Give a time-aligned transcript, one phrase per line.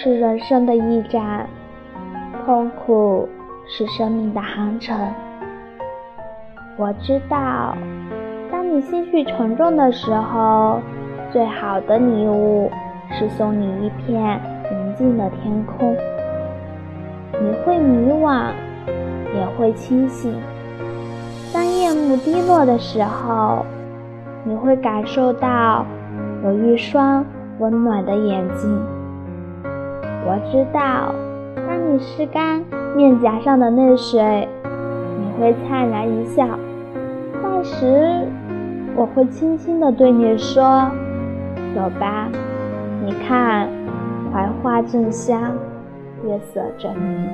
[0.00, 1.44] 是人生的驿站，
[2.46, 3.28] 痛苦
[3.66, 4.96] 是生命的航程。
[6.76, 7.76] 我知道，
[8.48, 10.78] 当你心绪沉重的时候，
[11.32, 12.70] 最好的礼物
[13.10, 14.40] 是送你一片
[14.70, 15.96] 宁静的天空。
[17.32, 18.52] 你会迷惘，
[19.34, 20.32] 也会清醒。
[21.52, 23.66] 当夜幕低落的时候，
[24.44, 25.84] 你会感受到
[26.44, 27.26] 有一双
[27.58, 28.80] 温暖的眼睛。
[30.28, 31.14] 我知道，
[31.56, 32.62] 当你拭干
[32.94, 34.46] 面颊上的泪水，
[35.18, 36.46] 你会灿然一笑。
[37.42, 38.26] 那时，
[38.94, 40.90] 我会轻轻地对你说
[41.74, 42.28] ：“走吧，
[43.06, 43.70] 你看，
[44.30, 45.40] 槐花正香，
[46.22, 47.32] 月色正明。”